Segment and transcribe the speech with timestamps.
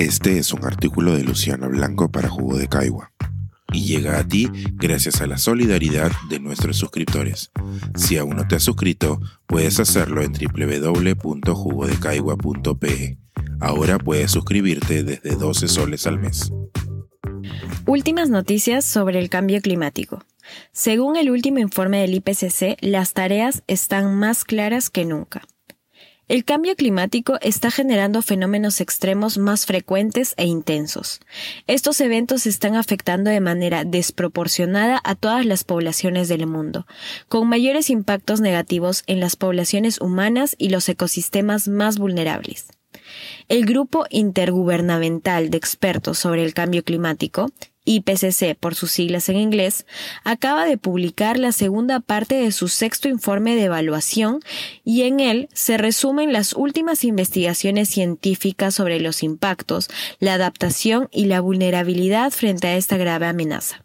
[0.00, 3.12] Este es un artículo de Luciano Blanco para Jugo de Caigua
[3.70, 7.50] y llega a ti gracias a la solidaridad de nuestros suscriptores.
[7.96, 13.18] Si aún no te has suscrito, puedes hacerlo en www.jugodecaigua.pe.
[13.60, 16.50] Ahora puedes suscribirte desde 12 soles al mes.
[17.84, 20.24] Últimas noticias sobre el cambio climático.
[20.72, 25.42] Según el último informe del IPCC, las tareas están más claras que nunca.
[26.30, 31.18] El cambio climático está generando fenómenos extremos más frecuentes e intensos.
[31.66, 36.86] Estos eventos están afectando de manera desproporcionada a todas las poblaciones del mundo,
[37.26, 42.68] con mayores impactos negativos en las poblaciones humanas y los ecosistemas más vulnerables.
[43.48, 47.50] El Grupo Intergubernamental de Expertos sobre el Cambio Climático,
[47.84, 49.86] IPCC por sus siglas en inglés,
[50.24, 54.40] acaba de publicar la segunda parte de su sexto informe de evaluación
[54.84, 61.26] y en él se resumen las últimas investigaciones científicas sobre los impactos, la adaptación y
[61.26, 63.84] la vulnerabilidad frente a esta grave amenaza.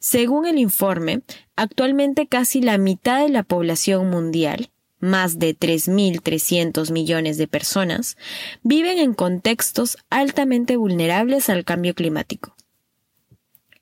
[0.00, 1.22] Según el informe,
[1.56, 8.16] actualmente casi la mitad de la población mundial, más de 3.300 millones de personas,
[8.62, 12.56] viven en contextos altamente vulnerables al cambio climático.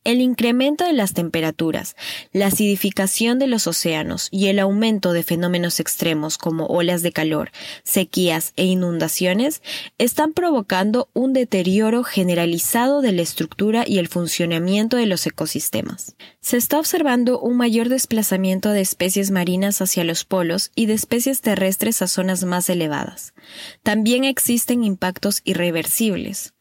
[0.03, 1.95] El incremento de las temperaturas,
[2.33, 7.53] la acidificación de los océanos y el aumento de fenómenos extremos como olas de calor,
[7.83, 9.61] sequías e inundaciones
[9.99, 16.17] están provocando un deterioro generalizado de la estructura y el funcionamiento de los ecosistemas.
[16.41, 21.43] Se está observando un mayor desplazamiento de especies marinas hacia los polos y de especies
[21.43, 23.35] terrestres a zonas más elevadas.
[23.83, 26.55] También existen impactos irreversibles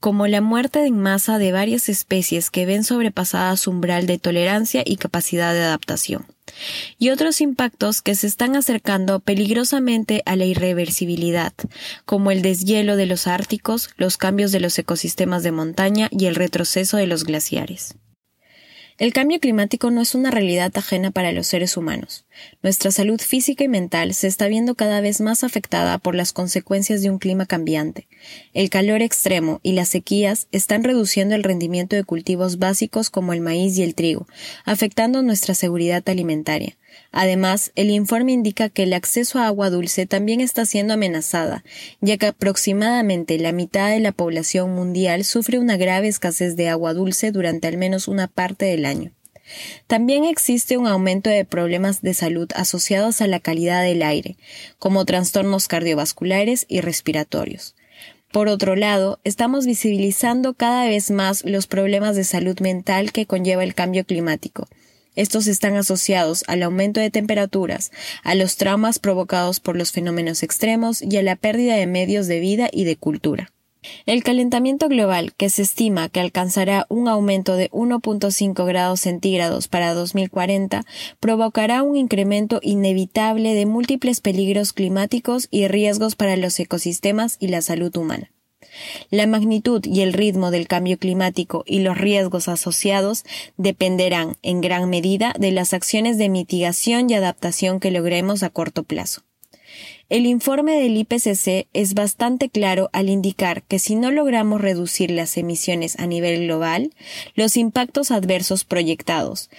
[0.00, 4.82] como la muerte en masa de varias especies que ven sobrepasada su umbral de tolerancia
[4.84, 6.26] y capacidad de adaptación,
[6.98, 11.52] y otros impactos que se están acercando peligrosamente a la irreversibilidad,
[12.06, 16.34] como el deshielo de los árticos, los cambios de los ecosistemas de montaña y el
[16.34, 17.94] retroceso de los glaciares.
[19.00, 22.26] El cambio climático no es una realidad ajena para los seres humanos.
[22.62, 27.00] Nuestra salud física y mental se está viendo cada vez más afectada por las consecuencias
[27.00, 28.08] de un clima cambiante.
[28.52, 33.40] El calor extremo y las sequías están reduciendo el rendimiento de cultivos básicos como el
[33.40, 34.26] maíz y el trigo,
[34.66, 36.76] afectando nuestra seguridad alimentaria.
[37.12, 41.64] Además, el informe indica que el acceso a agua dulce también está siendo amenazada,
[42.00, 46.94] ya que aproximadamente la mitad de la población mundial sufre una grave escasez de agua
[46.94, 49.12] dulce durante al menos una parte del año.
[49.88, 54.36] También existe un aumento de problemas de salud asociados a la calidad del aire,
[54.78, 57.74] como trastornos cardiovasculares y respiratorios.
[58.30, 63.64] Por otro lado, estamos visibilizando cada vez más los problemas de salud mental que conlleva
[63.64, 64.68] el cambio climático,
[65.16, 67.90] estos están asociados al aumento de temperaturas,
[68.22, 72.40] a los traumas provocados por los fenómenos extremos y a la pérdida de medios de
[72.40, 73.50] vida y de cultura.
[74.04, 79.94] El calentamiento global, que se estima que alcanzará un aumento de 1.5 grados centígrados para
[79.94, 80.84] 2040,
[81.18, 87.62] provocará un incremento inevitable de múltiples peligros climáticos y riesgos para los ecosistemas y la
[87.62, 88.30] salud humana.
[89.10, 93.24] La magnitud y el ritmo del cambio climático y los riesgos asociados
[93.56, 98.82] dependerán en gran medida de las acciones de mitigación y adaptación que logremos a corto
[98.82, 99.22] plazo.
[100.08, 105.36] El informe del IPCC es bastante claro al indicar que si no logramos reducir las
[105.36, 106.90] emisiones a nivel global,
[107.36, 109.50] los impactos adversos proyectados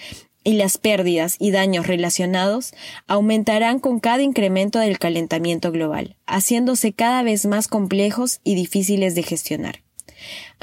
[0.44, 2.74] y las pérdidas y daños relacionados
[3.06, 9.22] aumentarán con cada incremento del calentamiento global, haciéndose cada vez más complejos y difíciles de
[9.22, 9.82] gestionar.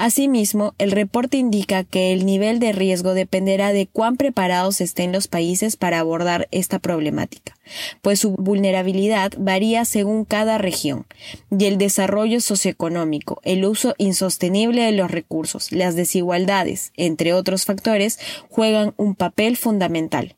[0.00, 5.28] Asimismo, el reporte indica que el nivel de riesgo dependerá de cuán preparados estén los
[5.28, 7.58] países para abordar esta problemática,
[8.00, 11.04] pues su vulnerabilidad varía según cada región,
[11.50, 18.18] y el desarrollo socioeconómico, el uso insostenible de los recursos, las desigualdades, entre otros factores,
[18.48, 20.34] juegan un papel fundamental.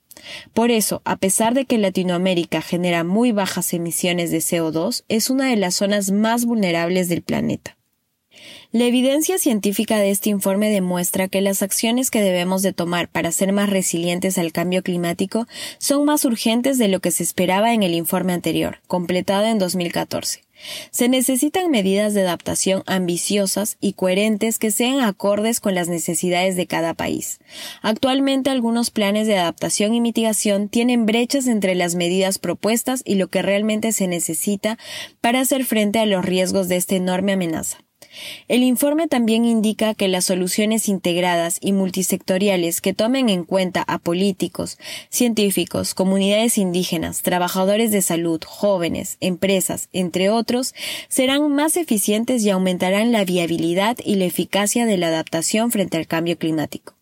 [0.54, 5.50] Por eso, a pesar de que Latinoamérica genera muy bajas emisiones de CO2, es una
[5.50, 7.76] de las zonas más vulnerables del planeta.
[8.73, 13.31] La evidencia científica de este informe demuestra que las acciones que debemos de tomar para
[13.31, 15.46] ser más resilientes al cambio climático
[15.79, 20.44] son más urgentes de lo que se esperaba en el informe anterior, completado en 2014.
[20.90, 26.67] Se necesitan medidas de adaptación ambiciosas y coherentes que sean acordes con las necesidades de
[26.67, 27.40] cada país.
[27.82, 33.28] Actualmente algunos planes de adaptación y mitigación tienen brechas entre las medidas propuestas y lo
[33.28, 34.78] que realmente se necesita
[35.20, 37.78] para hacer frente a los riesgos de esta enorme amenaza.
[38.49, 43.99] El informe también indica que las soluciones integradas y multisectoriales que tomen en cuenta a
[43.99, 44.79] políticos,
[45.09, 50.75] científicos, comunidades indígenas, trabajadores de salud, jóvenes, empresas, entre otros,
[51.09, 56.06] serán más eficientes y aumentarán la viabilidad y la eficacia de la adaptación frente al
[56.06, 56.94] cambio climático.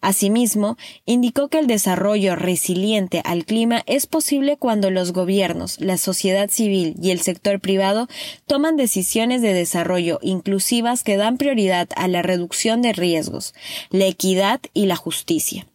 [0.00, 6.50] Asimismo, indicó que el desarrollo resiliente al clima es posible cuando los gobiernos, la sociedad
[6.50, 8.08] civil y el sector privado
[8.46, 13.54] toman decisiones de desarrollo inclusivas que dan prioridad a la reducción de riesgos,
[13.90, 15.66] la equidad y la justicia.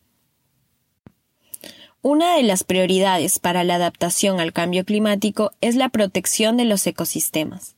[2.01, 6.85] Una de las prioridades para la adaptación al cambio climático es la protección de los
[6.85, 7.77] ecosistemas.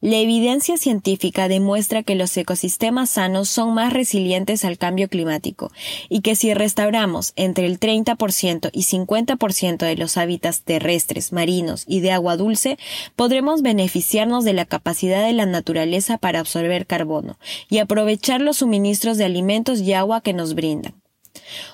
[0.00, 5.72] La evidencia científica demuestra que los ecosistemas sanos son más resilientes al cambio climático
[6.08, 12.00] y que si restauramos entre el 30% y 50% de los hábitats terrestres, marinos y
[12.00, 12.78] de agua dulce,
[13.16, 17.38] podremos beneficiarnos de la capacidad de la naturaleza para absorber carbono
[17.68, 21.05] y aprovechar los suministros de alimentos y agua que nos brindan.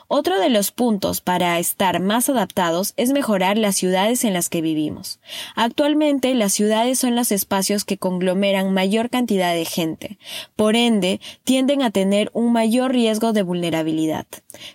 [0.09, 4.61] Otro de los puntos para estar más adaptados es mejorar las ciudades en las que
[4.61, 5.20] vivimos.
[5.55, 10.19] Actualmente las ciudades son los espacios que conglomeran mayor cantidad de gente.
[10.56, 14.26] Por ende, tienden a tener un mayor riesgo de vulnerabilidad.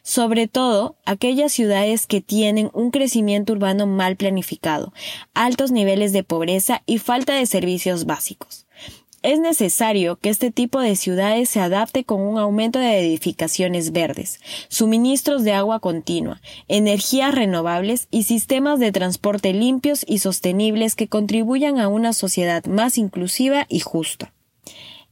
[0.04, 4.94] Sobre todo, aquellas ciudades que tienen un crecimiento urbano mal planificado,
[5.34, 8.67] altos niveles de pobreza y falta de servicios básicos.
[9.28, 14.40] Es necesario que este tipo de ciudades se adapte con un aumento de edificaciones verdes,
[14.70, 16.40] suministros de agua continua,
[16.70, 22.98] energías renovables y sistemas de transporte limpios y sostenibles que contribuyan a una sociedad más
[22.98, 24.32] inclusiva y justa.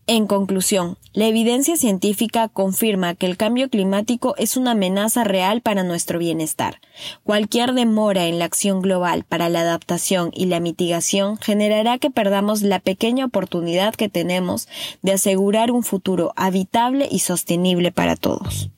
[0.07, 5.83] En conclusión, la evidencia científica confirma que el cambio climático es una amenaza real para
[5.83, 6.79] nuestro bienestar.
[7.23, 12.61] Cualquier demora en la acción global para la adaptación y la mitigación generará que perdamos
[12.61, 14.67] la pequeña oportunidad que tenemos
[15.01, 18.69] de asegurar un futuro habitable y sostenible para todos.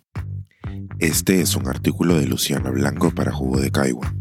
[0.99, 4.13] Este es un artículo de Luciano Blanco para Jugo de Caigua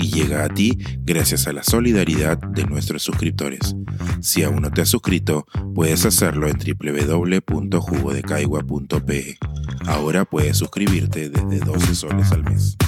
[0.00, 3.76] y llega a ti gracias a la solidaridad de nuestros suscriptores.
[4.20, 9.38] Si aún no te has suscrito, puedes hacerlo en www.jugodecaigua.pe.
[9.86, 12.78] Ahora puedes suscribirte desde 12 soles al mes.